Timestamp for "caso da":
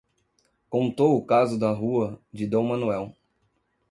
1.23-1.71